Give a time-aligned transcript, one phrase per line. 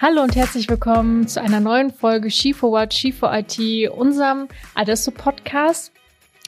[0.00, 3.58] Hallo und herzlich willkommen zu einer neuen Folge Ski Forward, Ski for IT,
[3.90, 5.92] unserem Adesso Podcast.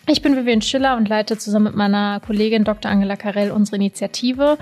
[0.06, 2.88] Ich bin Vivian Schiller und leite zusammen mit meiner Kollegin Dr.
[2.88, 4.56] Angela Karell unsere Initiative.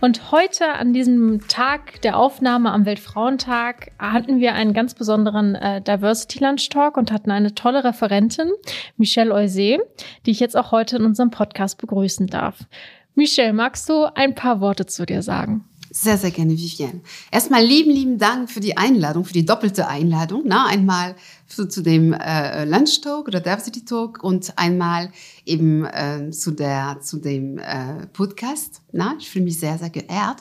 [0.00, 5.80] Und heute an diesem Tag der Aufnahme am Weltfrauentag hatten wir einen ganz besonderen äh,
[5.80, 8.50] Diversity Lunch Talk und hatten eine tolle Referentin,
[8.96, 9.78] Michelle Eusé,
[10.26, 12.66] die ich jetzt auch heute in unserem Podcast begrüßen darf.
[13.14, 15.68] Michelle, magst du ein paar Worte zu dir sagen?
[15.96, 17.02] Sehr, sehr gerne, Vivienne.
[17.30, 20.42] Erstmal lieben, lieben Dank für die Einladung, für die doppelte Einladung.
[20.44, 21.14] Na, einmal
[21.46, 25.12] zu, zu dem äh, Lunch Talk oder Diversity Talk und einmal
[25.46, 28.82] eben äh, zu der zu dem äh, Podcast.
[28.90, 30.38] Na, ich fühle mich sehr, sehr geehrt.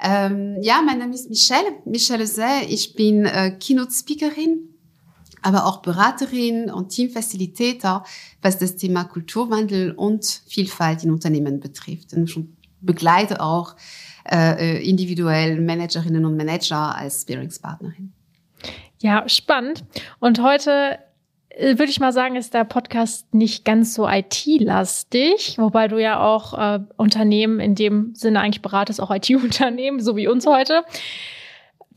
[0.00, 2.64] Ähm, ja, mein Name ist Michelle, Michelle Zay.
[2.66, 4.70] Ich bin äh, Keynote Speakerin,
[5.42, 8.06] aber auch Beraterin und Teamfacilitator,
[8.40, 12.14] was das Thema Kulturwandel und Vielfalt in Unternehmen betrifft.
[12.14, 12.40] Und ich
[12.80, 13.76] begleite auch
[14.30, 18.12] äh, äh, individuell Managerinnen und Manager als Sparingspartnerin.
[19.00, 19.84] Ja, spannend.
[20.20, 20.98] Und heute
[21.50, 26.20] äh, würde ich mal sagen, ist der Podcast nicht ganz so IT-lastig, wobei du ja
[26.20, 30.84] auch äh, Unternehmen in dem Sinne eigentlich beratest, auch IT-Unternehmen, so wie uns heute.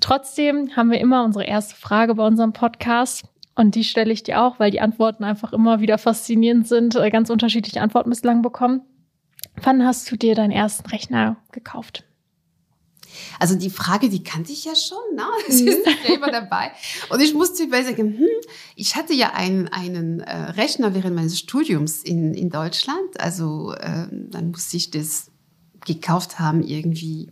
[0.02, 3.24] Trotzdem haben wir immer unsere erste Frage bei unserem Podcast.
[3.58, 7.10] Und die stelle ich dir auch, weil die Antworten einfach immer wieder faszinierend sind, äh,
[7.10, 8.82] ganz unterschiedliche Antworten bislang bekommen.
[9.62, 12.04] Wann hast du dir deinen ersten Rechner gekauft?
[13.40, 15.24] Also die Frage, die kannte ich ja schon, ne?
[15.48, 15.68] Das mhm.
[15.68, 16.72] ist selber dabei.
[17.10, 18.28] Und ich musste überlegen, hm,
[18.76, 23.20] ich hatte ja einen, einen äh, Rechner während meines Studiums in, in Deutschland.
[23.20, 25.32] Also äh, dann musste ich das
[25.86, 27.32] gekauft haben, irgendwie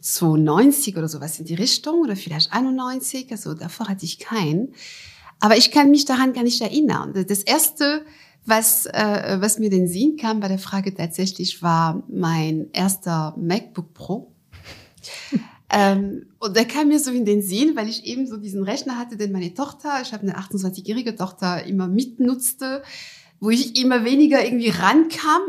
[0.00, 3.30] 92 oder sowas in die Richtung oder vielleicht 91.
[3.32, 4.74] Also davor hatte ich keinen.
[5.40, 7.12] Aber ich kann mich daran gar nicht erinnern.
[7.28, 8.04] Das erste,
[8.44, 13.92] was, äh, was mir den Sinn kam bei der Frage tatsächlich, war mein erster MacBook
[13.92, 14.32] Pro.
[15.70, 18.98] ähm, und der kam mir so in den Sinn, weil ich eben so diesen Rechner
[18.98, 22.82] hatte, den meine Tochter, ich habe eine 28-jährige Tochter, immer mitnutzte,
[23.40, 25.42] wo ich immer weniger irgendwie rankam,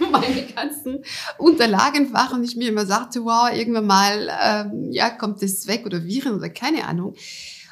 [0.10, 1.02] meine ganzen
[1.38, 5.86] Unterlagen waren und ich mir immer sagte, wow, irgendwann mal, ähm, ja, kommt das weg
[5.86, 7.14] oder Viren oder keine Ahnung.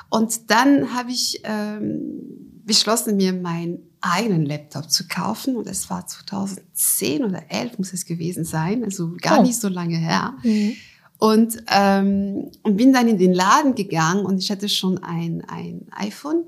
[0.09, 5.57] Und dann habe ich ähm, beschlossen, mir meinen eigenen Laptop zu kaufen.
[5.57, 9.43] Und es war 2010 oder 11 muss es gewesen sein, also gar oh.
[9.43, 10.35] nicht so lange her.
[10.43, 10.77] Mhm.
[11.19, 15.87] Und, ähm, und bin dann in den Laden gegangen und ich hatte schon ein, ein
[15.91, 16.45] iPhone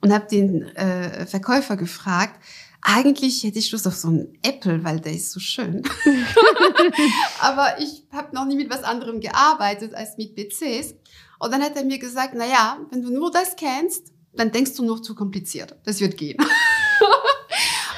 [0.00, 2.38] und habe den äh, Verkäufer gefragt,
[2.82, 5.82] eigentlich hätte ich Lust auf so einen Apple, weil der ist so schön.
[7.40, 10.94] Aber ich habe noch nie mit was anderem gearbeitet als mit PCs.
[11.38, 14.74] Und dann hat er mir gesagt, na ja, wenn du nur das kennst, dann denkst
[14.74, 15.76] du noch zu kompliziert.
[15.84, 16.36] Das wird gehen.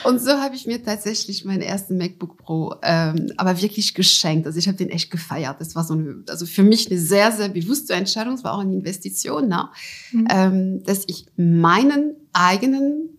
[0.06, 4.46] Und so habe ich mir tatsächlich meinen ersten MacBook Pro ähm, aber wirklich geschenkt.
[4.46, 5.60] Also ich habe den echt gefeiert.
[5.60, 8.34] Das war so eine, also für mich eine sehr, sehr bewusste Entscheidung.
[8.34, 9.68] Es war auch eine Investition, ne?
[10.12, 10.28] Mhm.
[10.30, 13.18] Ähm, dass ich meinen eigenen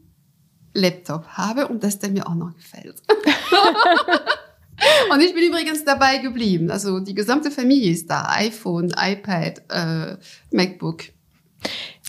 [0.74, 3.02] Laptop habe und dass der mir auch noch gefällt.
[5.12, 6.72] und ich bin übrigens dabei geblieben.
[6.72, 8.30] Also die gesamte Familie ist da.
[8.30, 10.16] iPhone, iPad, äh,
[10.52, 11.04] MacBook.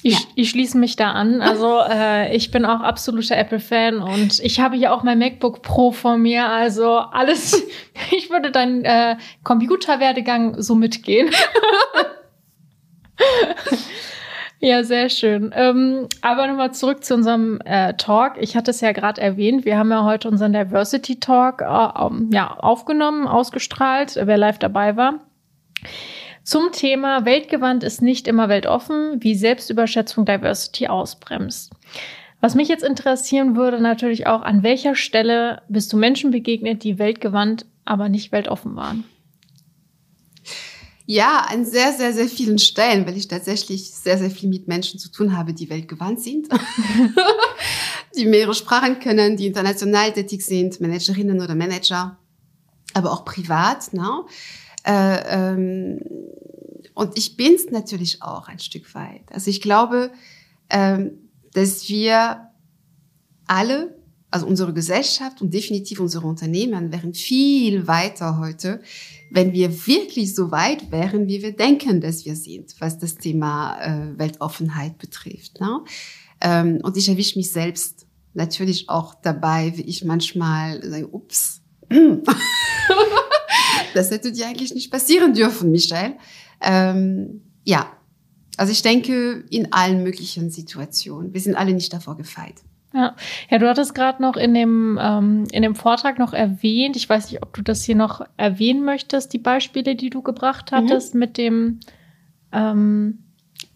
[0.02, 0.20] Ich, ja.
[0.36, 1.42] ich schließe mich da an.
[1.42, 5.90] Also äh, ich bin auch absoluter Apple-Fan und ich habe hier auch mein MacBook Pro
[5.90, 6.46] vor mir.
[6.46, 7.64] Also alles,
[8.12, 11.30] ich würde deinen äh, Computerwerdegang so mitgehen.
[14.60, 15.52] ja, sehr schön.
[15.54, 18.34] Ähm, aber nochmal zurück zu unserem äh, Talk.
[18.38, 22.30] Ich hatte es ja gerade erwähnt, wir haben ja heute unseren Diversity Talk äh, um,
[22.32, 25.14] ja, aufgenommen, ausgestrahlt, wer live dabei war.
[26.48, 31.70] Zum Thema Weltgewandt ist nicht immer weltoffen, wie Selbstüberschätzung Diversity ausbremst.
[32.40, 36.98] Was mich jetzt interessieren würde, natürlich auch, an welcher Stelle bist du Menschen begegnet, die
[36.98, 39.04] weltgewandt, aber nicht weltoffen waren?
[41.04, 44.98] Ja, an sehr, sehr, sehr vielen Stellen, weil ich tatsächlich sehr, sehr viel mit Menschen
[44.98, 46.48] zu tun habe, die weltgewandt sind,
[48.16, 52.16] die mehrere Sprachen können, die international tätig sind, Managerinnen oder Manager,
[52.94, 53.92] aber auch privat.
[53.92, 54.24] Ne?
[54.88, 56.00] Äh, ähm,
[56.94, 59.22] und ich bin's natürlich auch ein Stück weit.
[59.30, 60.10] Also ich glaube,
[60.70, 61.12] ähm,
[61.52, 62.48] dass wir
[63.46, 63.96] alle,
[64.30, 68.80] also unsere Gesellschaft und definitiv unsere Unternehmen wären viel weiter heute,
[69.30, 73.78] wenn wir wirklich so weit wären, wie wir denken, dass wir sind, was das Thema
[73.80, 75.60] äh, Weltoffenheit betrifft.
[75.60, 75.80] Ne?
[76.40, 81.60] Ähm, und ich erwische mich selbst natürlich auch dabei, wie ich manchmal sage, ups,
[83.94, 86.14] das hätte dir eigentlich nicht passieren dürfen, Michelle.
[86.60, 87.86] Ähm, ja,
[88.56, 91.32] also ich denke in allen möglichen Situationen.
[91.32, 92.54] Wir sind alle nicht davor gefeit.
[92.92, 93.14] Ja,
[93.50, 97.30] ja du hattest gerade noch in dem, ähm, in dem Vortrag noch erwähnt, ich weiß
[97.30, 101.20] nicht, ob du das hier noch erwähnen möchtest, die Beispiele, die du gebracht hattest mhm.
[101.20, 101.80] mit dem,
[102.52, 103.18] ähm,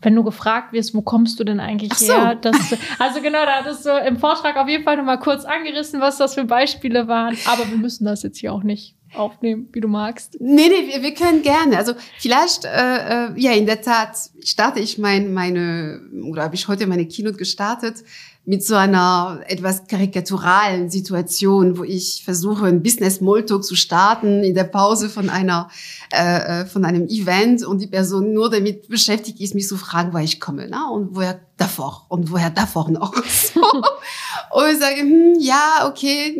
[0.00, 2.12] wenn du gefragt wirst, wo kommst du denn eigentlich so.
[2.12, 2.34] her?
[2.34, 2.56] Das,
[2.98, 6.18] also genau, da hattest du im Vortrag auf jeden Fall noch mal kurz angerissen, was
[6.18, 7.36] das für Beispiele waren.
[7.46, 10.36] Aber wir müssen das jetzt hier auch nicht aufnehmen, wie du magst.
[10.40, 11.76] Nee, nee, wir, wir können gerne.
[11.76, 16.68] Also vielleicht, äh, äh, ja, in der Tat starte ich mein, meine, oder habe ich
[16.68, 18.04] heute meine Keynote gestartet
[18.44, 24.54] mit so einer etwas karikaturalen Situation, wo ich versuche, ein Business Molto zu starten in
[24.54, 25.70] der Pause von einer
[26.12, 30.12] äh, äh, von einem Event und die Person nur damit beschäftigt ist, mich zu fragen,
[30.12, 30.78] woher ich komme, ne?
[30.92, 33.14] und woher davor und woher davor noch.
[33.32, 33.60] So.
[33.60, 36.36] und ich sage, hm, ja, okay,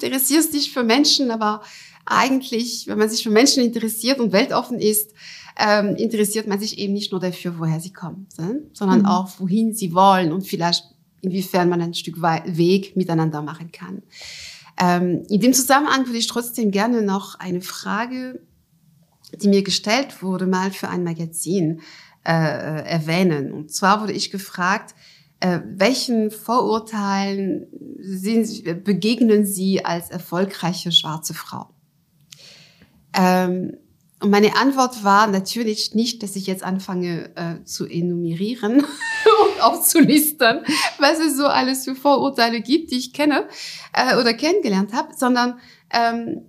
[0.00, 1.62] interessierst dich für Menschen, aber
[2.06, 5.12] eigentlich, wenn man sich für Menschen interessiert und weltoffen ist,
[5.56, 8.26] ähm, interessiert man sich eben nicht nur dafür, woher sie kommen,
[8.72, 9.06] sondern mhm.
[9.06, 10.84] auch, wohin sie wollen und vielleicht
[11.20, 14.02] inwiefern man ein Stück Weg miteinander machen kann.
[14.78, 18.40] Ähm, in dem Zusammenhang würde ich trotzdem gerne noch eine Frage,
[19.40, 21.80] die mir gestellt wurde, mal für ein Magazin
[22.24, 23.52] äh, erwähnen.
[23.52, 24.94] Und zwar wurde ich gefragt,
[25.40, 27.66] äh, welchen Vorurteilen
[28.00, 31.73] sind, begegnen Sie als erfolgreiche schwarze Frau?
[33.14, 33.76] Ähm,
[34.20, 38.78] und meine Antwort war natürlich nicht, dass ich jetzt anfange äh, zu enumerieren
[39.44, 40.64] und aufzulistern,
[40.98, 43.48] was es so alles für Vorurteile gibt, die ich kenne
[43.92, 45.58] äh, oder kennengelernt habe, sondern
[45.90, 46.46] ähm,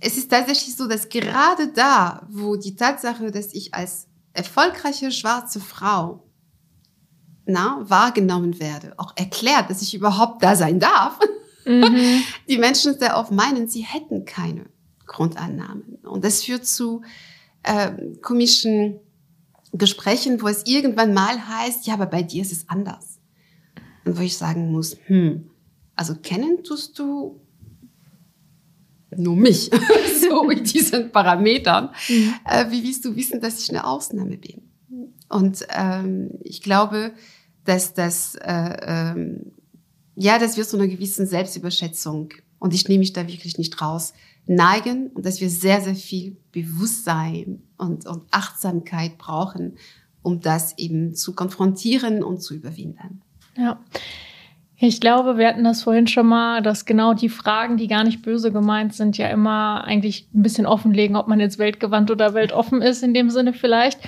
[0.00, 5.60] es ist tatsächlich so, dass gerade da, wo die Tatsache, dass ich als erfolgreiche schwarze
[5.60, 6.24] Frau
[7.44, 11.18] na, wahrgenommen werde, auch erklärt, dass ich überhaupt da sein darf,
[11.66, 12.22] mhm.
[12.48, 14.66] die Menschen sehr oft meinen, sie hätten keine
[15.08, 15.96] Grundannahmen.
[16.02, 17.02] Und das führt zu
[17.64, 17.90] äh,
[18.22, 19.00] komischen
[19.72, 23.18] Gesprächen, wo es irgendwann mal heißt, ja, aber bei dir ist es anders.
[24.04, 25.50] Und wo ich sagen muss, hm,
[25.96, 27.40] also kennen tust du
[29.16, 29.70] nur mich,
[30.28, 31.90] so mit diesen Parametern.
[32.08, 32.34] Mhm.
[32.44, 34.62] Äh, wie willst du wissen, dass ich eine Ausnahme bin?
[35.28, 37.12] Und ähm, ich glaube,
[37.64, 39.52] dass das, äh, ähm,
[40.14, 44.14] ja, dass wir so einer gewissen Selbstüberschätzung, und ich nehme mich da wirklich nicht raus,
[44.46, 49.76] neigen und dass wir sehr, sehr viel Bewusstsein und, und Achtsamkeit brauchen,
[50.22, 53.22] um das eben zu konfrontieren und zu überwinden.
[53.56, 53.78] Ja.
[54.80, 58.22] Ich glaube, wir hatten das vorhin schon mal, dass genau die Fragen, die gar nicht
[58.22, 62.80] böse gemeint sind, ja immer eigentlich ein bisschen offenlegen, ob man jetzt weltgewandt oder weltoffen
[62.80, 63.98] ist, in dem Sinne vielleicht.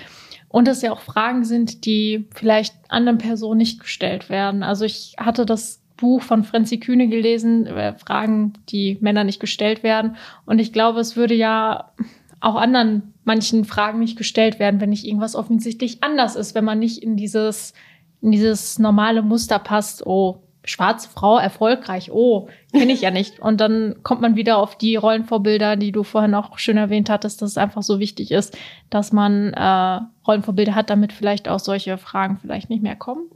[0.49, 4.63] Und dass ja auch Fragen sind, die vielleicht anderen Personen nicht gestellt werden.
[4.63, 9.83] Also ich hatte das Buch von Franzi Kühne gelesen, äh, Fragen, die Männer nicht gestellt
[9.83, 10.17] werden.
[10.47, 11.93] Und ich glaube, es würde ja
[12.41, 16.79] auch anderen manchen Fragen nicht gestellt werden, wenn nicht irgendwas offensichtlich anders ist, wenn man
[16.79, 17.75] nicht in dieses,
[18.23, 23.39] in dieses normale Muster passt, oh, schwarze Frau erfolgreich, oh, kenne ich ja nicht.
[23.39, 27.43] Und dann kommt man wieder auf die Rollenvorbilder, die du vorhin auch schön erwähnt hattest,
[27.43, 28.57] dass es einfach so wichtig ist,
[28.89, 33.31] dass man äh, Rollenvorbilder hat, damit vielleicht auch solche Fragen vielleicht nicht mehr kommen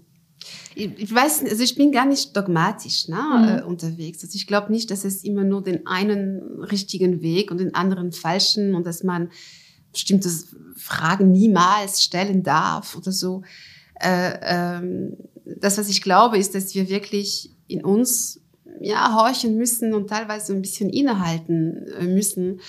[0.74, 3.58] ich weiß, also ich bin gar nicht dogmatisch ne, mhm.
[3.58, 4.22] äh, unterwegs.
[4.22, 8.12] Also ich glaube nicht, dass es immer nur den einen richtigen Weg und den anderen
[8.12, 9.30] falschen und dass man
[9.92, 10.28] bestimmte
[10.76, 13.42] Fragen niemals stellen darf oder so.
[14.00, 18.40] Äh, ähm, das, was ich glaube, ist, dass wir wirklich in uns
[18.80, 22.60] ja horchen müssen und teilweise ein bisschen innehalten äh, müssen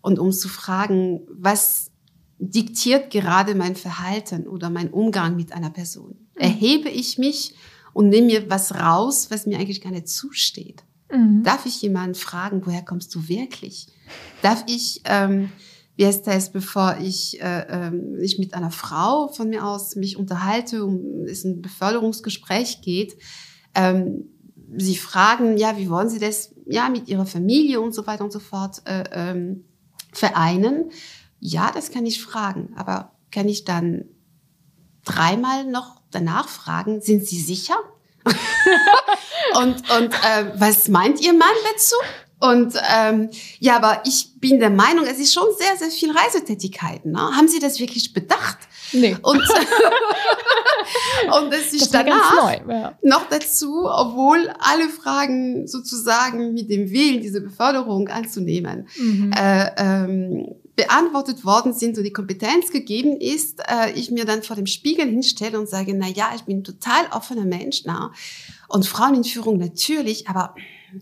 [0.00, 1.90] und um zu fragen, was
[2.38, 6.16] diktiert gerade mein Verhalten oder mein Umgang mit einer Person?
[6.34, 6.40] Mhm.
[6.40, 7.54] Erhebe ich mich
[7.92, 10.84] und nehme mir was raus, was mir eigentlich gar nicht zusteht?
[11.10, 11.42] Mhm.
[11.44, 13.88] Darf ich jemanden fragen, woher kommst du wirklich?
[14.42, 15.50] Darf ich, ähm,
[15.96, 20.16] wie heißt das, bevor ich, äh, ähm, ich mit einer Frau von mir aus mich
[20.16, 23.16] unterhalte, um es ein Beförderungsgespräch geht,
[23.74, 24.24] ähm,
[24.76, 28.32] sie fragen, ja, wie wollen sie das, ja, mit ihrer Familie und so weiter und
[28.32, 29.64] so fort äh, ähm,
[30.12, 30.90] vereinen?
[31.46, 34.06] Ja, das kann ich fragen, aber kann ich dann
[35.04, 37.74] dreimal noch danach fragen, sind Sie sicher?
[39.60, 41.96] und und äh, was meint Ihr Mann dazu?
[42.40, 47.12] Und ähm, ja, aber ich bin der Meinung, es ist schon sehr, sehr viel Reisetätigkeiten.
[47.12, 47.18] Ne?
[47.18, 48.58] Haben Sie das wirklich bedacht?
[48.92, 49.14] Nee.
[49.20, 49.42] Und,
[51.40, 52.98] und es ist danach neu, ja.
[53.02, 59.32] noch dazu, obwohl alle Fragen sozusagen mit dem Willen, diese Beförderung anzunehmen, mhm.
[59.32, 64.56] äh, ähm, beantwortet worden sind und die Kompetenz gegeben ist, äh, ich mir dann vor
[64.56, 68.12] dem Spiegel hinstelle und sage, na ja, ich bin total offener Mensch, na.
[68.68, 70.54] Und Frauen in Führung natürlich, aber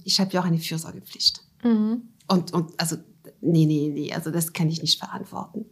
[0.04, 1.42] ich habe ja auch eine Fürsorgepflicht.
[1.62, 2.08] Mhm.
[2.28, 2.96] Und, und also,
[3.40, 5.66] nee, nee, nee, also das kann ich nicht verantworten.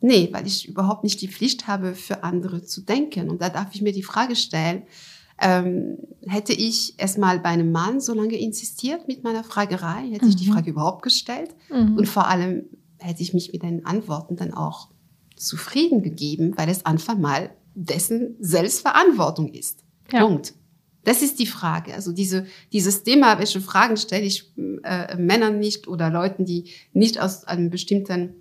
[0.00, 3.28] Nee, weil ich überhaupt nicht die Pflicht habe, für andere zu denken.
[3.28, 4.84] Und da darf ich mir die Frage stellen,
[5.38, 10.30] ähm, hätte ich erstmal bei einem Mann so lange insistiert mit meiner Fragerei, hätte mhm.
[10.30, 10.52] ich die mhm.
[10.52, 11.96] Frage überhaupt gestellt mhm.
[11.96, 12.64] und vor allem
[13.00, 14.88] hätte ich mich mit den Antworten dann auch
[15.36, 19.84] zufrieden gegeben, weil es einfach mal dessen Selbstverantwortung ist.
[20.12, 20.26] Ja.
[20.26, 20.54] Punkt.
[21.04, 21.94] Das ist die Frage.
[21.94, 24.52] Also diese, dieses Thema, welche Fragen stelle ich
[24.82, 28.34] äh, Männern nicht oder Leuten, die nicht aus einem bestimmten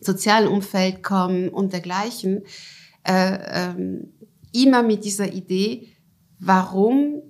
[0.00, 2.42] sozialen Umfeld kommen und dergleichen,
[3.02, 3.38] äh,
[3.70, 4.12] ähm,
[4.52, 5.88] immer mit dieser Idee,
[6.38, 7.22] warum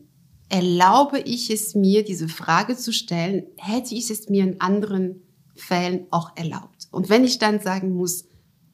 [0.51, 5.23] erlaube ich es mir, diese Frage zu stellen, hätte ich es mir in anderen
[5.59, 6.89] Fällen auch erlaubt.
[6.91, 8.27] Und wenn ich dann sagen muss,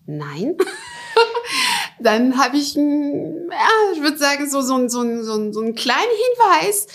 [0.06, 0.56] nein,
[2.00, 6.86] dann habe ich, ja, ich würde sagen, so, so, so, so, so einen kleinen Hinweis,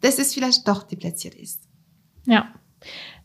[0.00, 1.62] dass es vielleicht doch deplatziert ist.
[2.26, 2.52] Ja,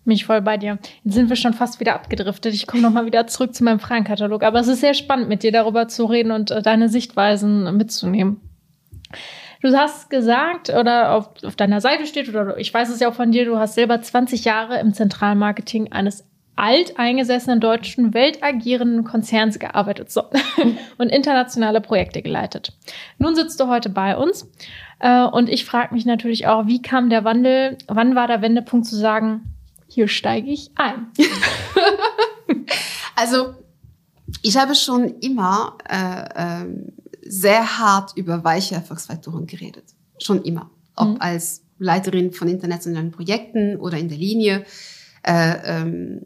[0.05, 0.79] mich voll bei dir.
[1.03, 2.53] Jetzt sind wir schon fast wieder abgedriftet.
[2.53, 4.43] Ich komme nochmal wieder zurück zu meinem Fragenkatalog.
[4.43, 8.41] Aber es ist sehr spannend, mit dir darüber zu reden und äh, deine Sichtweisen mitzunehmen.
[9.61, 13.13] Du hast gesagt, oder auf, auf deiner Seite steht, oder ich weiß es ja auch
[13.13, 16.25] von dir, du hast selber 20 Jahre im Zentralmarketing eines
[16.55, 20.23] alteingesessenen deutschen weltagierenden Konzerns gearbeitet so,
[20.97, 22.73] und internationale Projekte geleitet.
[23.17, 24.49] Nun sitzt du heute bei uns
[24.99, 28.87] äh, und ich frage mich natürlich auch, wie kam der Wandel, wann war der Wendepunkt
[28.87, 29.55] zu sagen,
[29.87, 31.07] hier steige ich ein?
[33.15, 33.55] also
[34.41, 36.65] ich habe schon immer äh, äh,
[37.29, 39.85] sehr hart über weiche Erfolgsfaktoren geredet.
[40.19, 40.69] Schon immer.
[40.95, 41.17] Ob mhm.
[41.19, 44.65] als Leiterin von internationalen Projekten oder in der Linie
[45.23, 46.21] äh, ähm,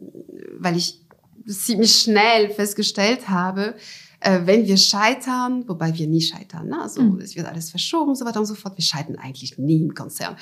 [0.58, 1.00] weil ich
[1.46, 3.74] ziemlich schnell festgestellt habe,
[4.20, 6.80] äh, wenn wir scheitern, wobei wir nie scheitern, ne?
[6.80, 7.20] also mhm.
[7.20, 10.36] es wird alles verschoben, so weiter und so fort, wir scheitern eigentlich nie im Konzern.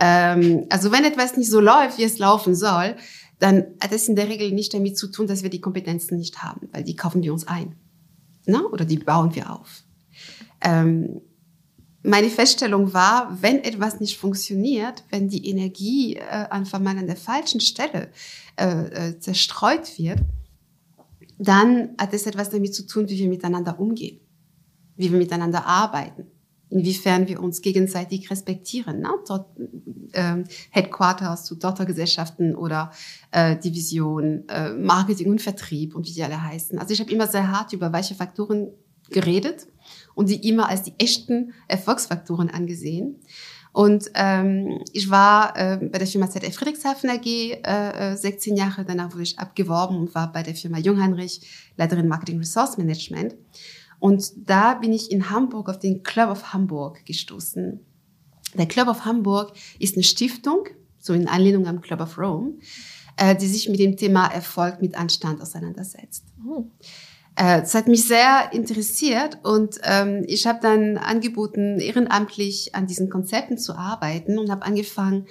[0.00, 2.96] Ähm, also wenn etwas nicht so läuft, wie es laufen soll,
[3.38, 6.42] dann hat es in der Regel nicht damit zu tun, dass wir die Kompetenzen nicht
[6.42, 7.76] haben, weil die kaufen wir uns ein
[8.46, 8.66] ne?
[8.68, 9.84] oder die bauen wir auf.
[10.60, 11.20] Ähm,
[12.02, 17.16] meine Feststellung war, wenn etwas nicht funktioniert, wenn die Energie äh, einfach mal an der
[17.16, 18.10] falschen Stelle
[18.56, 20.20] äh, äh, zerstreut wird,
[21.38, 24.20] dann hat es etwas damit zu tun, wie wir miteinander umgehen,
[24.96, 26.26] wie wir miteinander arbeiten,
[26.70, 29.00] inwiefern wir uns gegenseitig respektieren.
[29.00, 29.10] Ne?
[29.26, 29.46] Dort,
[30.12, 32.92] äh, Headquarters zu Tochtergesellschaften oder
[33.32, 36.78] äh, Division, äh, Marketing und Vertrieb und wie die alle heißen.
[36.78, 38.68] Also ich habe immer sehr hart über welche Faktoren
[39.10, 39.66] geredet
[40.18, 43.20] und sie immer als die echten Erfolgsfaktoren angesehen.
[43.72, 48.84] Und ähm, ich war äh, bei der Firma ZF Friedrichshafen AG äh, 16 äh, Jahre,
[48.84, 51.42] danach wurde ich abgeworben und war bei der Firma Jungheinrich
[51.76, 53.36] Leiterin Marketing Resource Management.
[54.00, 57.78] Und da bin ich in Hamburg auf den Club of Hamburg gestoßen.
[58.54, 60.64] Der Club of Hamburg ist eine Stiftung,
[60.98, 62.54] so in Anlehnung am Club of Rome,
[63.16, 66.24] äh, die sich mit dem Thema Erfolg mit Anstand auseinandersetzt.
[66.44, 66.64] Oh.
[67.38, 73.10] Äh, das hat mich sehr interessiert und ähm, ich habe dann angeboten, ehrenamtlich an diesen
[73.10, 75.26] Konzepten zu arbeiten und habe angefangen,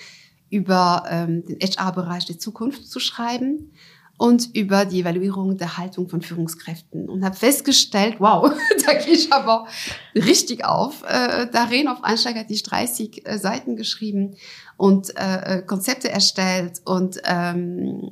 [0.49, 3.73] über ähm, den HR-Bereich der Zukunft zu schreiben
[4.17, 8.53] und über die Evaluierung der Haltung von Führungskräften und habe festgestellt, wow,
[8.85, 9.67] da gehe ich aber
[10.15, 11.03] richtig auf.
[11.03, 14.37] Äh, darin auf Anschlag hatte ich 30 äh, Seiten geschrieben
[14.77, 18.11] und äh, äh, Konzepte erstellt und ähm,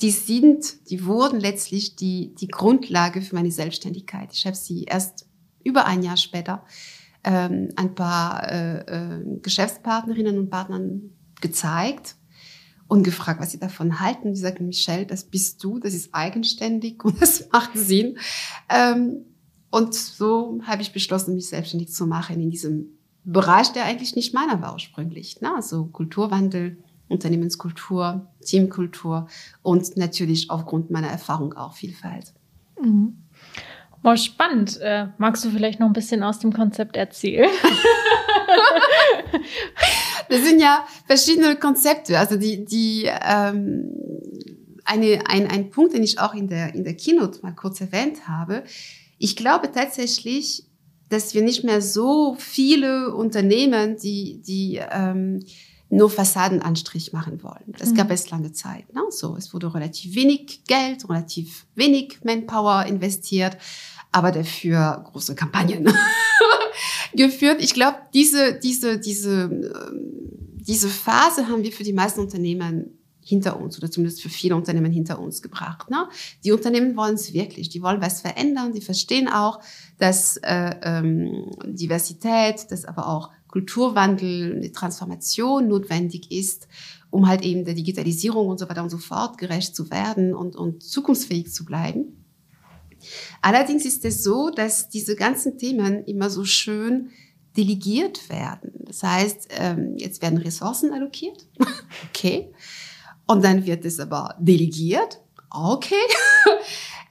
[0.00, 4.30] die sind, die wurden letztlich die, die Grundlage für meine Selbstständigkeit.
[4.32, 5.26] Ich habe sie erst
[5.64, 6.64] über ein Jahr später
[7.24, 11.10] ähm, ein paar äh, äh, Geschäftspartnerinnen und Partnern
[11.40, 12.16] gezeigt
[12.88, 14.32] und gefragt, was sie davon halten.
[14.32, 18.18] Die sagten, Michelle, das bist du, das ist eigenständig und das macht Sinn.
[18.68, 19.24] Ähm,
[19.70, 24.32] und so habe ich beschlossen, mich selbstständig zu machen in diesem Bereich, der eigentlich nicht
[24.34, 25.40] meiner war ursprünglich.
[25.40, 25.52] Ne?
[25.54, 29.28] Also Kulturwandel, Unternehmenskultur, Teamkultur
[29.62, 32.32] und natürlich aufgrund meiner Erfahrung auch Vielfalt.
[32.80, 33.16] Mhm.
[34.02, 34.78] Boah, spannend.
[34.80, 37.50] Äh, magst du vielleicht noch ein bisschen aus dem Konzept erzählen?
[40.28, 42.18] das sind ja verschiedene Konzepte.
[42.18, 43.90] Also die, die ähm,
[44.84, 48.28] eine, ein, ein Punkt, den ich auch in der, in der Keynote mal kurz erwähnt
[48.28, 48.64] habe.
[49.18, 50.64] Ich glaube tatsächlich,
[51.08, 55.40] dass wir nicht mehr so viele Unternehmen, die, die ähm,
[55.88, 57.74] nur Fassadenanstrich machen wollen.
[57.78, 57.94] Das mhm.
[57.94, 58.92] gab es lange Zeit.
[58.92, 59.02] Ne?
[59.10, 63.56] So, es wurde relativ wenig Geld, relativ wenig Manpower investiert,
[64.12, 65.88] aber dafür große Kampagnen
[67.14, 67.62] geführt.
[67.62, 69.70] Ich glaube, diese, diese, diese, ähm,
[70.54, 74.92] diese Phase haben wir für die meisten Unternehmen hinter uns oder zumindest für viele Unternehmen
[74.92, 75.90] hinter uns gebracht.
[75.90, 76.08] Ne?
[76.44, 79.60] Die Unternehmen wollen es wirklich, die wollen was verändern, die verstehen auch,
[79.98, 86.68] dass äh, ähm, Diversität, dass aber auch Kulturwandel, eine Transformation notwendig ist,
[87.10, 90.56] um halt eben der Digitalisierung und so weiter und so fort gerecht zu werden und,
[90.56, 92.24] und zukunftsfähig zu bleiben.
[93.40, 97.10] Allerdings ist es so, dass diese ganzen Themen immer so schön
[97.56, 98.72] delegiert werden.
[98.84, 101.46] Das heißt, ähm, jetzt werden Ressourcen allokiert.
[102.08, 102.52] okay.
[103.26, 105.20] Und dann wird es aber delegiert.
[105.50, 105.94] Okay.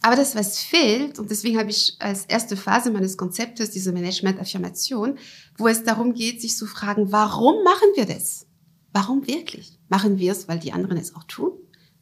[0.00, 5.18] aber das, was fehlt, und deswegen habe ich als erste Phase meines Konzeptes diese Management-Affirmation,
[5.56, 8.46] wo es darum geht, sich zu fragen, warum machen wir das?
[8.92, 9.78] Warum wirklich?
[9.88, 11.52] Machen wir es, weil die anderen es auch tun?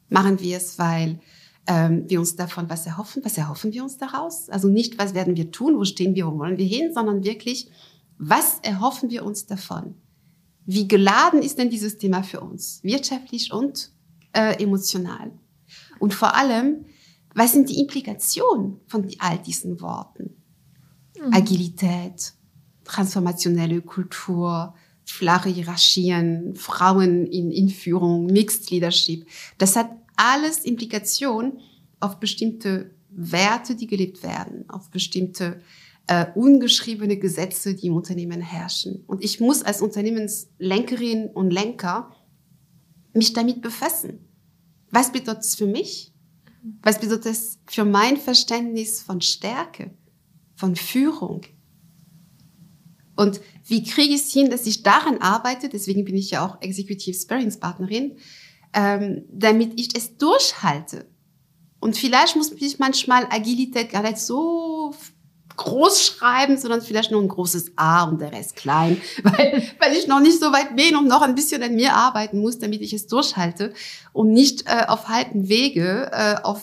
[0.08, 1.20] Machen wir es, weil
[1.66, 3.24] ähm, wir uns davon was erhoffen?
[3.24, 4.50] Was erhoffen wir uns daraus?
[4.50, 7.68] Also nicht, was werden wir tun, wo stehen wir, wo wollen wir hin, sondern wirklich,
[8.18, 9.94] was erhoffen wir uns davon?
[10.64, 13.92] Wie geladen ist denn dieses Thema für uns, wirtschaftlich und
[14.32, 15.32] äh, emotional?
[15.98, 16.84] Und vor allem,
[17.36, 20.42] was sind die Implikationen von all diesen Worten?
[21.18, 21.34] Mhm.
[21.34, 22.32] Agilität,
[22.84, 24.74] transformationelle Kultur,
[25.04, 29.26] flache Hierarchien, Frauen in, in Führung, Mixed Leadership.
[29.58, 31.60] Das hat alles Implikationen
[32.00, 35.60] auf bestimmte Werte, die gelebt werden, auf bestimmte
[36.06, 39.04] äh, ungeschriebene Gesetze, die im Unternehmen herrschen.
[39.06, 42.16] Und ich muss als Unternehmenslenkerin und Lenker
[43.12, 44.20] mich damit befassen.
[44.90, 46.15] Was bedeutet es für mich?
[46.82, 49.92] Was bedeutet es für mein Verständnis von Stärke,
[50.54, 51.42] von Führung?
[53.14, 55.68] Und wie kriege ich es hin, dass ich daran arbeite?
[55.68, 58.18] Deswegen bin ich ja auch Executive Sparringspartnerin,
[58.74, 61.06] ähm, damit ich es durchhalte.
[61.80, 64.94] Und vielleicht muss ich manchmal Agilität gar nicht so
[65.56, 70.06] groß schreiben, sondern vielleicht nur ein großes A und der Rest klein, weil, weil ich
[70.06, 72.92] noch nicht so weit bin und noch ein bisschen an mir arbeiten muss, damit ich
[72.92, 73.72] es durchhalte
[74.12, 76.62] und nicht äh, auf halten Wege äh, auf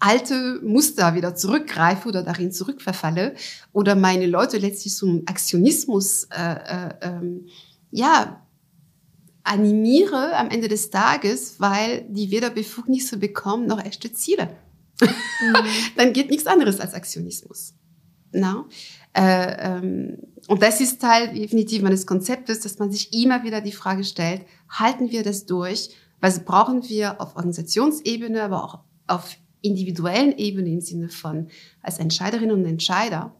[0.00, 3.34] alte Muster wieder zurückgreife oder darin zurückverfalle
[3.72, 7.46] oder meine Leute letztlich zum Aktionismus äh, äh, ähm,
[7.90, 8.40] ja
[9.44, 14.48] animiere am Ende des Tages, weil die weder Befugnisse bekommen noch echte Ziele.
[15.00, 15.08] Mhm.
[15.96, 17.74] Dann geht nichts anderes als Aktionismus.
[18.34, 18.66] Na?
[19.12, 23.72] Äh, ähm, und das ist Teil definitiv meines Konzeptes, dass man sich immer wieder die
[23.72, 25.90] Frage stellt, halten wir das durch?
[26.20, 31.48] Was brauchen wir auf Organisationsebene, aber auch auf individuellen Ebene im Sinne von
[31.80, 33.34] als Entscheiderinnen und Entscheider,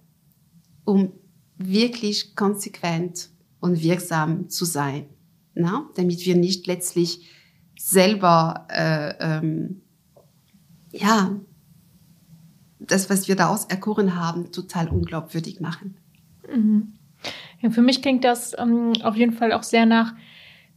[0.85, 1.13] um
[1.57, 5.07] wirklich konsequent und wirksam zu sein,
[5.55, 5.89] na?
[5.97, 7.29] damit wir nicht letztlich
[7.79, 9.83] selber äh, ähm,
[10.93, 11.41] ja
[12.79, 15.97] das, was wir daraus erkoren haben, total unglaubwürdig machen.
[16.53, 16.95] Mhm.
[17.61, 20.15] Ja, für mich klingt das ähm, auf jeden Fall auch sehr nach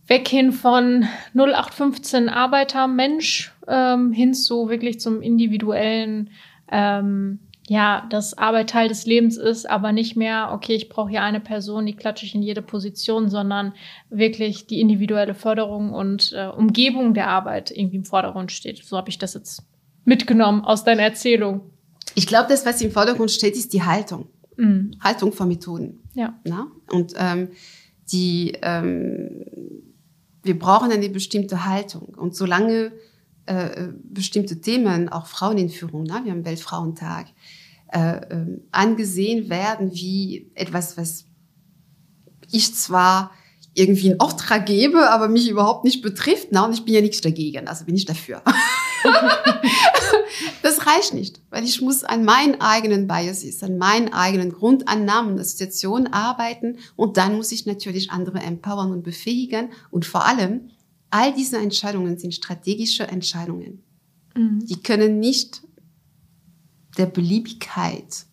[0.07, 6.29] weg hin von 0815 Arbeiter, Mensch ähm, hin zu wirklich zum individuellen,
[6.71, 11.23] ähm, ja, dass Arbeit Teil des Lebens ist, aber nicht mehr, okay, ich brauche hier
[11.23, 13.73] eine Person, die klatsche ich in jede Position, sondern
[14.09, 18.85] wirklich die individuelle Förderung und äh, Umgebung der Arbeit irgendwie im Vordergrund steht.
[18.85, 19.63] So habe ich das jetzt
[20.05, 21.71] mitgenommen aus deiner Erzählung.
[22.15, 24.27] Ich glaube, das, was im Vordergrund steht, ist die Haltung.
[24.57, 24.91] Mhm.
[25.01, 26.03] Haltung von Methoden.
[26.13, 26.39] Ja.
[26.43, 26.67] Na?
[26.91, 27.49] Und ähm,
[28.11, 29.45] die, ähm,
[30.43, 32.15] wir brauchen eine bestimmte Haltung.
[32.15, 32.91] Und solange
[33.45, 36.23] äh, bestimmte Themen, auch Frauen in Führung, na?
[36.23, 37.27] wir haben Weltfrauentag,
[37.93, 41.25] äh, äh, angesehen werden wie etwas, was
[42.51, 43.31] ich zwar
[43.73, 46.47] irgendwie einen Auftrag gebe, aber mich überhaupt nicht betrifft.
[46.51, 48.41] Na, und ich bin ja nichts dagegen, also bin ich dafür.
[50.63, 56.11] das reicht nicht, weil ich muss an meinen eigenen Biases, an meinen eigenen Grundannahmen, Assoziationen
[56.11, 60.69] arbeiten und dann muss ich natürlich andere empowern und befähigen und vor allem
[61.09, 63.83] all diese Entscheidungen sind strategische Entscheidungen.
[64.35, 64.65] Mhm.
[64.65, 65.61] Die können nicht
[66.97, 68.25] der Beliebigkeit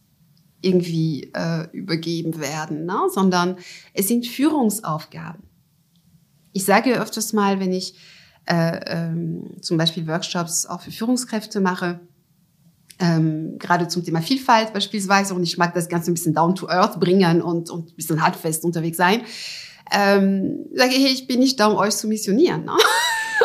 [0.60, 3.02] irgendwie äh, übergeben werden, ne?
[3.12, 3.58] sondern
[3.92, 5.42] es sind Führungsaufgaben.
[6.52, 7.94] Ich sage öfters mal, wenn ich
[8.46, 12.00] äh, ähm, zum Beispiel Workshops auch für Führungskräfte mache,
[13.00, 16.68] ähm, gerade zum Thema Vielfalt beispielsweise und ich mag das Ganze ein bisschen down to
[16.68, 19.22] earth bringen und, und ein bisschen handfest unterwegs sein,
[19.92, 22.64] ähm, sage ich, hey, ich bin nicht da, um euch zu missionieren.
[22.64, 22.76] Ne?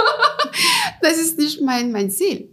[1.01, 2.49] das ist nicht mein, mein Ziel.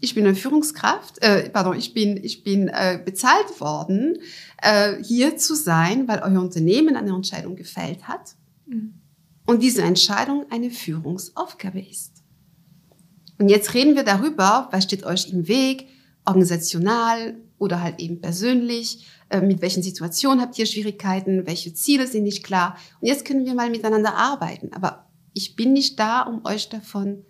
[0.00, 4.18] Ich bin eine Führungskraft, äh, pardon, ich bin, ich bin äh, bezahlt worden,
[4.60, 8.34] äh, hier zu sein, weil euer Unternehmen eine Entscheidung gefällt hat.
[8.66, 9.00] Mhm
[9.46, 12.22] und diese Entscheidung eine Führungsaufgabe ist.
[13.38, 15.88] Und jetzt reden wir darüber, was steht euch im Weg,
[16.24, 22.24] organisational oder halt eben persönlich, äh, mit welchen Situationen habt ihr Schwierigkeiten, welche Ziele sind
[22.24, 22.76] nicht klar.
[23.00, 24.72] Und jetzt können wir mal miteinander arbeiten.
[24.72, 27.24] Aber ich bin nicht da, um euch davon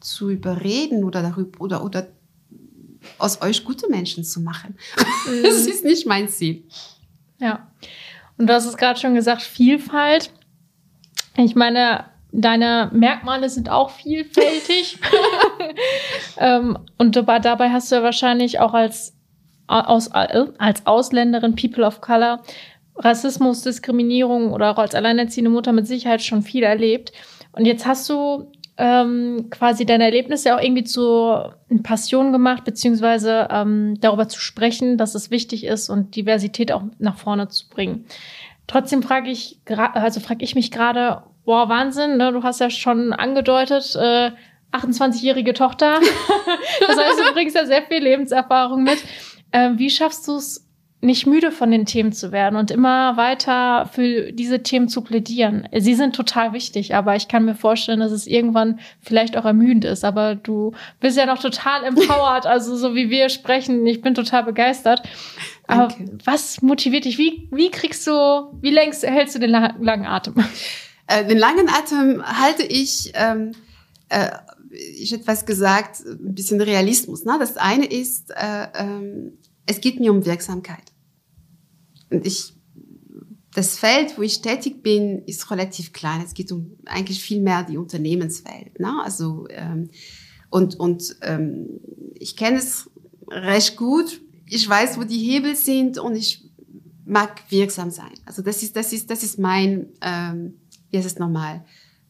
[0.00, 2.08] zu überreden oder darüber oder, oder
[3.18, 4.76] aus euch gute Menschen zu machen.
[5.26, 5.42] Mhm.
[5.42, 6.64] Das ist nicht mein Ziel.
[7.38, 7.72] Ja.
[8.36, 10.30] Und du hast es gerade schon gesagt, Vielfalt.
[11.36, 14.98] Ich meine, deine Merkmale sind auch vielfältig.
[16.38, 19.16] ähm, und dabei, hast du ja wahrscheinlich auch als,
[19.66, 22.42] aus, als Ausländerin, People of Color,
[22.96, 27.12] Rassismus, Diskriminierung oder auch als alleinerziehende Mutter mit Sicherheit schon viel erlebt.
[27.52, 31.36] Und jetzt hast du ähm, quasi deine Erlebnisse auch irgendwie zu
[31.82, 37.16] Passion gemacht, beziehungsweise ähm, darüber zu sprechen, dass es wichtig ist und Diversität auch nach
[37.16, 38.06] vorne zu bringen.
[38.66, 42.32] Trotzdem frage ich, also frage ich mich gerade, boah, Wahnsinn, ne?
[42.32, 44.30] du hast ja schon angedeutet, äh,
[44.72, 46.00] 28-jährige Tochter.
[46.80, 48.98] das heißt, du bringst ja sehr viel Lebenserfahrung mit.
[49.52, 50.64] Äh, wie schaffst du es,
[51.04, 55.68] nicht müde von den Themen zu werden und immer weiter für diese Themen zu plädieren.
[55.76, 59.84] Sie sind total wichtig, aber ich kann mir vorstellen, dass es irgendwann vielleicht auch ermüdend
[59.84, 60.02] ist.
[60.04, 63.86] Aber du bist ja noch total empowered, also so wie wir sprechen.
[63.86, 65.02] Ich bin total begeistert.
[65.66, 66.18] Aber Danke.
[66.24, 67.18] was motiviert dich?
[67.18, 68.12] Wie, wie kriegst du,
[68.60, 70.34] wie längst hältst du den langen Atem?
[71.06, 73.52] Äh, den langen Atem halte ich, ähm,
[74.08, 74.30] äh,
[74.70, 77.26] ich hätte was gesagt, ein bisschen Realismus.
[77.26, 77.36] Ne?
[77.38, 80.94] Das eine ist, äh, ähm, es geht mir um Wirksamkeit.
[82.08, 82.54] Und ich,
[83.52, 86.22] das Feld, wo ich tätig bin, ist relativ klein.
[86.24, 88.80] Es geht um eigentlich viel mehr die Unternehmenswelt.
[88.80, 88.94] Ne?
[89.04, 89.90] Also, ähm,
[90.48, 91.80] und, und ähm,
[92.14, 92.88] ich kenne es
[93.30, 94.22] recht gut.
[94.46, 96.44] Ich weiß, wo die Hebel sind und ich
[97.04, 98.12] mag wirksam sein.
[98.24, 100.54] Also das ist, das ist, das ist mein, ähm,
[100.90, 101.64] wie ist es nochmal,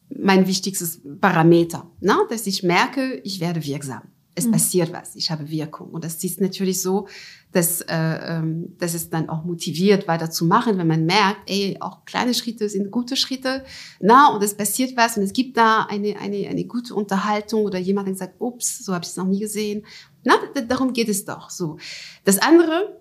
[0.09, 2.15] mein wichtigstes Parameter, ne?
[2.29, 4.03] dass ich merke, ich werde wirksam
[4.35, 4.51] es mhm.
[4.51, 5.89] passiert was, ich habe Wirkung.
[5.89, 7.07] Und das ist natürlich so,
[7.55, 12.33] dass, äh, ähm, dass es dann auch motiviert, weiterzumachen, wenn man merkt, ey, auch kleine
[12.33, 13.63] Schritte sind gute Schritte,
[14.01, 17.79] na, und es passiert was und es gibt da eine, eine, eine gute Unterhaltung oder
[17.79, 19.85] jemand, der sagt, ups, so habe ich es noch nie gesehen.
[20.25, 20.33] Na,
[20.67, 21.77] darum geht es doch so.
[22.25, 22.99] Das andere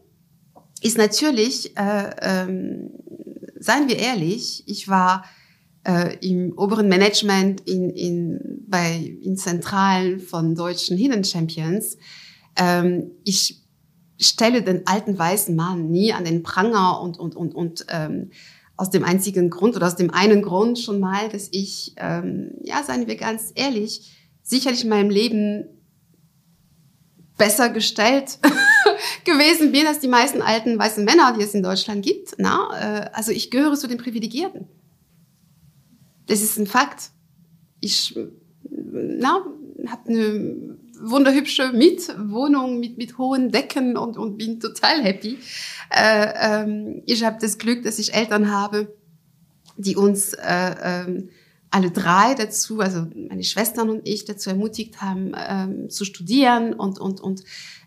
[0.82, 2.90] ist natürlich, äh, ähm,
[3.58, 5.24] seien wir ehrlich, ich war
[5.82, 11.96] äh, im oberen Management in, in, bei, in Zentralen von deutschen Hidden Champions.
[12.56, 13.63] Ähm, ich
[14.26, 18.30] stelle den alten weißen Mann nie an den Pranger und, und, und, und ähm,
[18.76, 22.82] aus dem einzigen Grund oder aus dem einen Grund schon mal, dass ich, ähm, ja,
[22.82, 25.66] seien wir ganz ehrlich, sicherlich in meinem Leben
[27.36, 28.38] besser gestellt
[29.24, 32.34] gewesen bin als die meisten alten weißen Männer, die es in Deutschland gibt.
[32.38, 32.68] Na?
[32.72, 34.66] Äh, also ich gehöre zu den Privilegierten.
[36.26, 37.10] Das ist ein Fakt.
[37.80, 38.18] Ich
[38.70, 39.44] na,
[39.86, 45.38] habe eine wunderhübsche Mietwohnung mit, mit hohen Decken und, und bin total happy.
[45.90, 48.94] Äh, ähm, ich habe das Glück, dass ich Eltern habe,
[49.76, 51.28] die uns äh, äh,
[51.70, 57.00] alle drei dazu, also meine Schwestern und ich, dazu ermutigt haben, ähm, zu studieren und,
[57.00, 57.42] und, und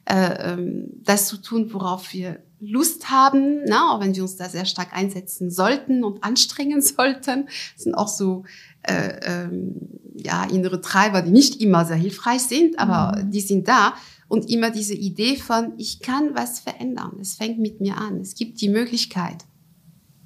[0.06, 4.50] äh, ähm, das zu tun, worauf wir Lust haben, na, auch wenn wir uns da
[4.50, 7.46] sehr stark einsetzen sollten und anstrengen sollten.
[7.76, 8.43] Das sind auch so
[8.84, 9.76] äh, ähm,
[10.15, 13.32] ja, innere Treiber, die nicht immer sehr hilfreich sind, aber mhm.
[13.32, 13.93] die sind da.
[14.30, 17.17] Und immer diese Idee von, ich kann was verändern.
[17.22, 18.20] Es fängt mit mir an.
[18.20, 19.46] Es gibt die Möglichkeit.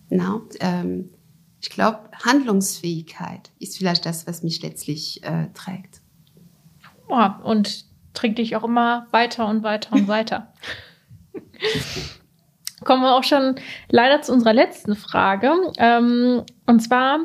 [0.09, 1.09] Na, ähm,
[1.61, 6.01] ich glaube, Handlungsfähigkeit ist vielleicht das, was mich letztlich äh, trägt.
[7.09, 10.53] Ja, und trägt dich auch immer weiter und weiter und weiter.
[12.83, 13.55] Kommen wir auch schon
[13.89, 15.51] leider zu unserer letzten Frage.
[15.77, 17.19] Ähm, und zwar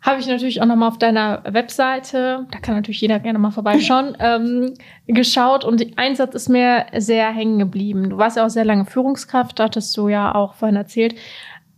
[0.00, 3.50] habe ich natürlich auch noch mal auf deiner Webseite, da kann natürlich jeder gerne mal
[3.50, 4.74] vorbeischauen, ähm,
[5.06, 8.10] geschaut und ein Satz ist mir sehr hängen geblieben.
[8.10, 11.16] Du warst ja auch sehr lange Führungskraft, hattest du ja auch vorhin erzählt.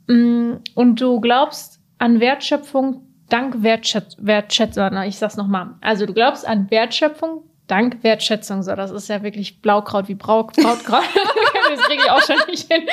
[0.07, 4.97] Mm, und du glaubst an Wertschöpfung dank Wertschätz Wertschätzung.
[5.07, 5.77] Ich sag's noch mal.
[5.81, 8.63] Also du glaubst an Wertschöpfung dank Wertschätzung.
[8.63, 11.05] So, das ist ja wirklich Blaukraut wie Brau Brautkraut.
[11.71, 12.87] das kriege ich auch schon nicht hin.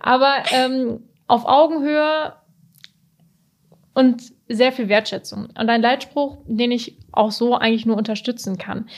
[0.00, 2.34] Aber ähm, auf Augenhöhe
[3.94, 5.46] und sehr viel Wertschätzung.
[5.46, 8.88] Und ein Leitspruch, den ich auch so eigentlich nur unterstützen kann.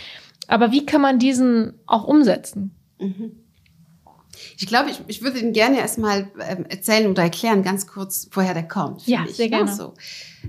[0.49, 2.75] Aber wie kann man diesen auch umsetzen?
[2.99, 3.43] Mhm.
[4.59, 8.55] Ich glaube, ich, ich würde ihn gerne erstmal ähm, erzählen oder erklären, ganz kurz, woher
[8.55, 9.07] der kommt.
[9.07, 9.51] Ja, ich, sehr ne?
[9.51, 9.73] gerne.
[9.73, 9.95] So.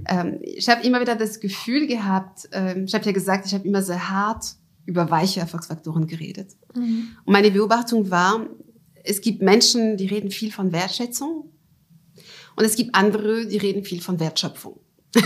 [0.08, 3.68] Ähm, ich habe immer wieder das Gefühl gehabt, ähm, ich habe ja gesagt, ich habe
[3.68, 6.56] immer sehr hart über weiche Erfolgsfaktoren geredet.
[6.76, 7.10] Mhm.
[7.26, 8.48] Und meine Beobachtung war,
[9.04, 11.52] es gibt Menschen, die reden viel von Wertschätzung
[12.56, 14.80] und es gibt andere, die reden viel von Wertschöpfung.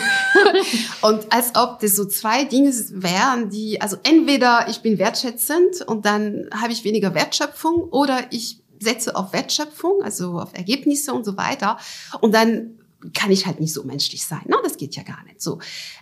[1.01, 6.05] und als ob das so zwei Dinge wären, die, also entweder ich bin wertschätzend und
[6.05, 11.37] dann habe ich weniger Wertschöpfung oder ich setze auf Wertschöpfung, also auf Ergebnisse und so
[11.37, 11.77] weiter.
[12.21, 12.79] Und dann
[13.13, 14.41] kann ich halt nicht so menschlich sein.
[14.47, 15.59] No, das geht ja gar nicht so.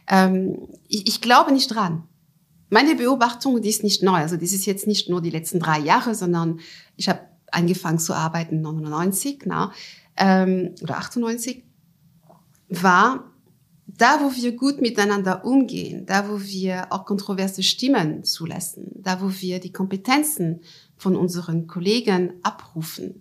[0.08, 2.04] Ähm, ich, ich glaube nicht dran.
[2.70, 4.18] Meine Beobachtung, die ist nicht neu.
[4.18, 6.60] Also das ist jetzt nicht nur die letzten drei Jahre, sondern
[6.96, 9.72] ich habe angefangen zu arbeiten 99 na,
[10.18, 11.64] ähm, oder 98,
[12.70, 13.32] war,
[13.88, 19.30] da wo wir gut miteinander umgehen, da wo wir auch kontroverse Stimmen zulassen, da wo
[19.30, 20.62] wir die Kompetenzen
[20.98, 23.20] von unseren Kollegen abrufen,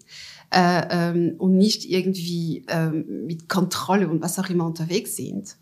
[0.55, 5.57] äh, ähm, und nicht irgendwie ähm, mit Kontrolle und was auch immer unterwegs sind,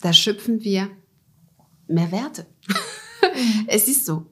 [0.00, 0.88] da schöpfen wir
[1.90, 2.46] mehr Werte.
[3.66, 4.26] Es ist so.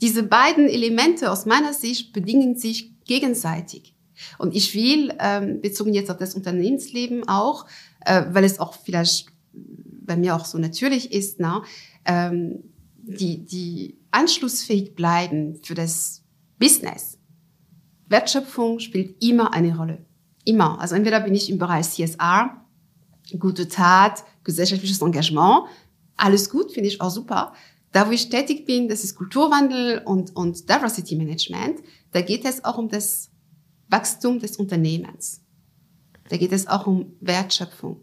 [0.00, 3.94] Diese beiden Elemente aus meiner Sicht bedingen sich gegenseitig.
[4.38, 7.66] Und ich will, ähm, bezogen jetzt auf das Unternehmensleben auch,
[8.04, 11.62] äh, weil es auch vielleicht bei mir auch so natürlich ist, na,
[12.04, 12.62] ähm,
[12.96, 16.22] die, die anschlussfähig bleiben für das
[16.58, 17.18] Business.
[18.08, 20.04] Wertschöpfung spielt immer eine Rolle.
[20.44, 20.80] Immer.
[20.80, 22.64] Also entweder bin ich im Bereich CSR,
[23.38, 25.64] gute Tat, gesellschaftliches Engagement,
[26.16, 27.52] alles gut, finde ich auch super.
[27.92, 31.80] Da, wo ich tätig bin, das ist Kulturwandel und, und Diversity Management.
[32.12, 33.30] Da geht es auch um das
[33.88, 35.42] Wachstum des Unternehmens.
[36.28, 38.00] Da geht es auch um Wertschöpfung.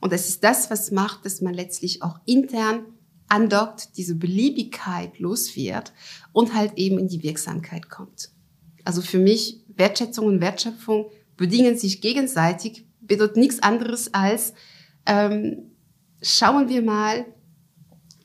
[0.00, 2.84] Und das ist das, was macht, dass man letztlich auch intern
[3.28, 5.92] andockt, diese Beliebigkeit los wird
[6.32, 8.30] und halt eben in die Wirksamkeit kommt.
[8.84, 14.52] Also für mich, Wertschätzung und Wertschöpfung bedingen sich gegenseitig, bedeutet nichts anderes als,
[15.06, 15.70] ähm,
[16.20, 17.24] schauen wir mal,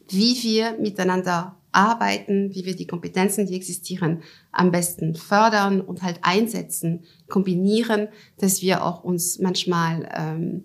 [0.09, 6.19] wie wir miteinander arbeiten, wie wir die Kompetenzen, die existieren, am besten fördern und halt
[6.23, 8.07] einsetzen, kombinieren,
[8.39, 10.63] dass wir auch uns manchmal ähm,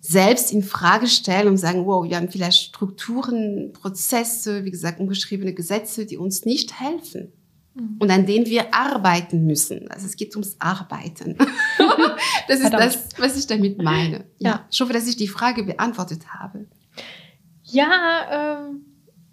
[0.00, 5.54] selbst in Frage stellen und sagen, wow, wir haben vielleicht Strukturen, Prozesse, wie gesagt, ungeschriebene
[5.54, 7.32] Gesetze, die uns nicht helfen
[7.74, 7.96] mhm.
[8.00, 9.88] und an denen wir arbeiten müssen.
[9.88, 11.36] Also es geht ums Arbeiten.
[12.48, 12.82] das ist Verdammt.
[12.82, 14.24] das, was ich damit meine.
[14.38, 14.50] Ja.
[14.50, 14.66] ja.
[14.70, 16.66] Ich hoffe, dass ich die Frage beantwortet habe.
[17.72, 18.84] Ja, ähm,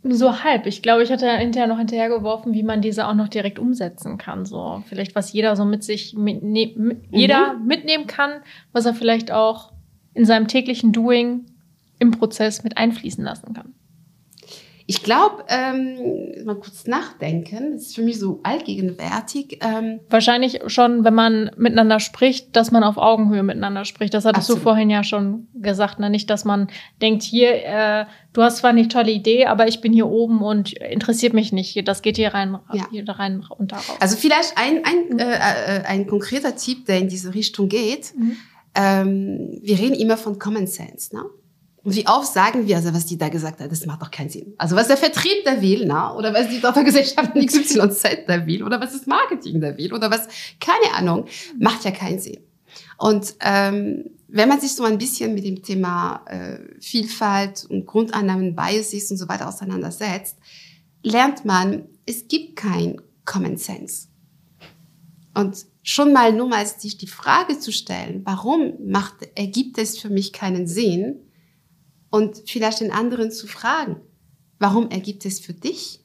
[0.04, 0.66] so halb.
[0.66, 4.46] Ich glaube, ich hatte hinterher noch hinterhergeworfen, wie man diese auch noch direkt umsetzen kann.
[4.46, 7.68] So vielleicht, was jeder so mit sich, mitne mit, jeder mhm.
[7.68, 9.74] mitnehmen kann, was er vielleicht auch
[10.14, 11.46] in seinem täglichen Doing
[12.00, 13.74] im Prozess mit einfließen lassen kann.
[14.90, 19.60] Ich glaube, ähm, mal kurz nachdenken, das ist für mich so allgegenwärtig.
[19.62, 24.16] Ähm Wahrscheinlich schon, wenn man miteinander spricht, dass man auf Augenhöhe miteinander spricht.
[24.16, 24.62] Das hattest Absolut.
[24.62, 26.10] du vorhin ja schon gesagt, ne?
[26.10, 26.70] nicht, dass man
[27.04, 30.74] denkt, hier, äh, du hast zwar eine tolle Idee, aber ich bin hier oben und
[30.74, 31.88] interessiert mich nicht.
[31.88, 32.88] Das geht hier rein, ja.
[32.90, 34.02] hier rein und darauf.
[34.02, 35.20] Also vielleicht ein, ein, mhm.
[35.20, 38.16] äh, äh, ein konkreter Tipp, der in diese Richtung geht.
[38.18, 38.38] Mhm.
[38.74, 41.26] Ähm, wir reden immer von Common Sense, ne?
[41.84, 44.30] Und wie oft sagen wir, also was die da gesagt hat, das macht doch keinen
[44.30, 44.54] Sinn.
[44.58, 48.82] Also was der Vertrieb da will, na, oder was die Tochtergesellschaft XYZ da will, oder
[48.82, 50.28] was das Marketing da will, oder was,
[50.60, 51.26] keine Ahnung,
[51.58, 52.40] macht ja keinen Sinn.
[52.98, 58.56] Und ähm, wenn man sich so ein bisschen mit dem Thema äh, Vielfalt und Grundannahmen,
[58.56, 60.38] Biases und so weiter auseinandersetzt,
[61.02, 64.08] lernt man, es gibt kein Common Sense.
[65.34, 70.10] Und schon mal nur mal sich die Frage zu stellen, warum macht, ergibt es für
[70.10, 71.22] mich keinen Sinn,
[72.10, 73.98] und vielleicht den anderen zu fragen,
[74.60, 76.04] warum ergibt es für dich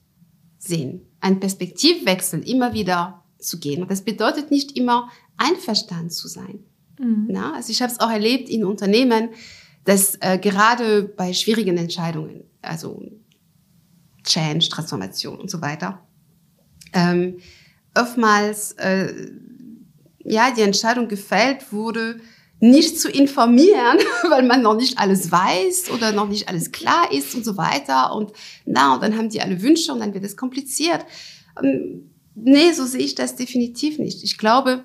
[0.58, 3.82] Sinn, einen Perspektivwechsel immer wieder zu gehen.
[3.82, 6.60] Und das bedeutet nicht immer einverstanden zu sein.
[6.98, 7.26] Mhm.
[7.28, 9.30] Na, also ich habe es auch erlebt in Unternehmen,
[9.84, 13.02] dass äh, gerade bei schwierigen Entscheidungen, also
[14.24, 16.00] Change, Transformation und so weiter,
[16.94, 17.38] ähm,
[17.94, 19.30] oftmals äh,
[20.24, 22.20] ja die Entscheidung gefällt wurde,
[22.60, 23.98] nicht zu informieren,
[24.30, 28.14] weil man noch nicht alles weiß oder noch nicht alles klar ist und so weiter.
[28.14, 28.32] Und
[28.64, 31.04] na, und dann haben die alle Wünsche und dann wird es kompliziert.
[31.62, 34.24] Ähm, nee, so sehe ich das definitiv nicht.
[34.24, 34.84] Ich glaube,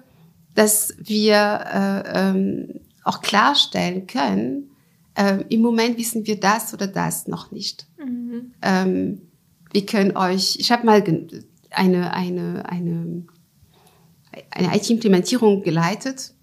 [0.55, 4.71] dass wir äh, ähm, auch klarstellen können,
[5.15, 7.87] äh, im Moment wissen wir das oder das noch nicht.
[7.97, 8.51] Mhm.
[8.61, 9.21] Ähm,
[9.71, 11.03] wir können euch, ich habe mal
[11.71, 13.25] eine, eine, eine,
[14.51, 16.33] eine IT-Implementierung geleitet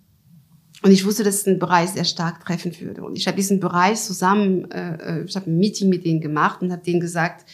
[0.82, 3.02] und ich wusste, dass es einen Bereich sehr stark treffen würde.
[3.02, 6.60] Und ich habe diesen Bereich zusammen, äh, äh ich habe ein Meeting mit denen gemacht
[6.62, 7.48] und habe denen gesagt,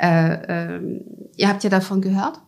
[0.00, 1.00] äh, äh,
[1.36, 2.40] ihr habt ja davon gehört.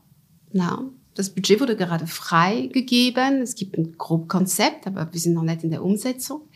[0.52, 3.42] Na, das Budget wurde gerade freigegeben.
[3.42, 6.48] Es gibt ein grob Konzept, aber wir sind noch nicht in der Umsetzung.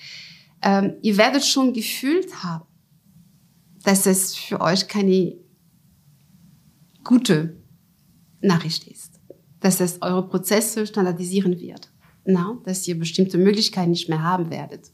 [0.62, 2.64] Ähm, ihr werdet schon gefühlt haben,
[3.84, 5.36] dass es für euch keine
[7.04, 7.56] gute
[8.40, 9.20] Nachricht ist,
[9.60, 11.93] dass es eure Prozesse standardisieren wird
[12.24, 14.90] na, dass ihr bestimmte Möglichkeiten nicht mehr haben werdet.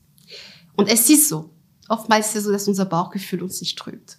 [0.77, 1.51] Und es ist so.
[1.89, 4.19] Oftmals ist es so, dass unser Bauchgefühl uns nicht trübt.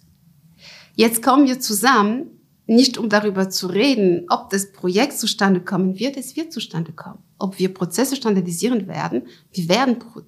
[0.94, 2.26] Jetzt kommen wir zusammen,
[2.66, 7.18] nicht um darüber zu reden, ob das Projekt zustande kommen wird, es wird zustande kommen.
[7.38, 9.22] Ob wir Prozesse standardisieren werden,
[9.52, 10.22] wir werden Pro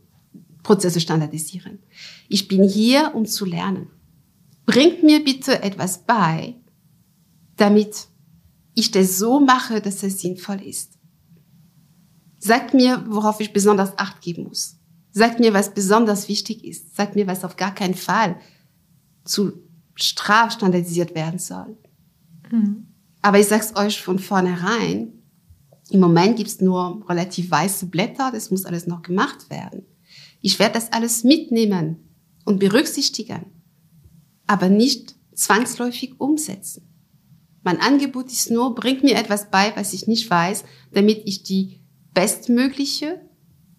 [0.63, 1.81] Prozesse standardisieren.
[2.27, 3.91] Ich bin hier, um zu lernen.
[4.65, 6.55] Bringt mir bitte etwas bei,
[7.57, 8.09] damit
[8.75, 10.94] ich das so mache, dass es sinnvoll ist.
[12.45, 14.77] Sagt mir, worauf ich besonders Acht geben muss.
[15.13, 16.95] Sagt mir, was besonders wichtig ist.
[16.95, 18.37] Sagt mir, was auf gar keinen Fall
[19.25, 19.53] zu
[19.95, 21.79] strafstandardisiert werden soll.
[22.51, 22.89] Mhm.
[23.23, 25.15] Aber ich sag's euch von vornherein,
[25.91, 29.83] Im Moment gibt's nur relativ weiße Blätter, das muss alles noch gemacht werden.
[30.41, 31.97] Ich werde das alles mitnehmen
[32.45, 33.47] und berücksichtigen,
[34.47, 36.89] aber nicht zwangsläufig umsetzen.
[37.63, 41.81] Mein Angebot ist nur, bringt mir etwas bei, was ich nicht weiß, damit ich die
[42.15, 43.21] bestmögliche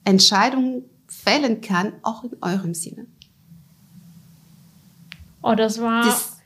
[0.04, 3.08] Entscheidung fällen kann, auch in eurem Sinne.
[5.42, 6.42] Oh, das war das,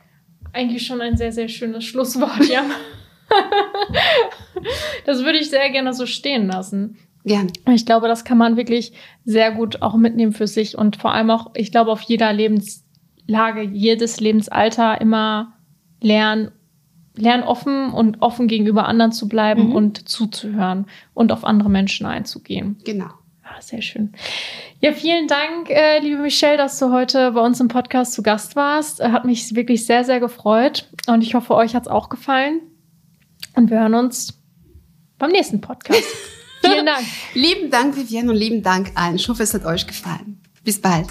[0.53, 2.65] eigentlich schon ein sehr, sehr schönes Schlusswort, ja.
[5.05, 6.97] das würde ich sehr gerne so stehen lassen.
[7.25, 7.51] Gern.
[7.73, 8.93] Ich glaube, das kann man wirklich
[9.25, 13.61] sehr gut auch mitnehmen für sich und vor allem auch, ich glaube, auf jeder Lebenslage,
[13.61, 15.53] jedes Lebensalter immer
[16.01, 16.51] lernen,
[17.21, 19.75] lernen offen und offen gegenüber anderen zu bleiben mhm.
[19.75, 22.77] und zuzuhören und auf andere Menschen einzugehen.
[22.85, 23.09] Genau.
[23.43, 24.13] Ah, sehr schön.
[24.79, 28.55] Ja, vielen Dank, äh, liebe Michelle, dass du heute bei uns im Podcast zu Gast
[28.55, 29.03] warst.
[29.03, 32.61] Hat mich wirklich sehr, sehr gefreut und ich hoffe, euch hat es auch gefallen.
[33.55, 34.39] Und wir hören uns
[35.17, 36.03] beim nächsten Podcast.
[36.61, 37.05] Vielen Dank.
[37.33, 39.15] lieben Dank, Vivienne, und lieben Dank allen.
[39.15, 40.41] Ich hoffe, es hat euch gefallen.
[40.63, 41.07] Bis bald.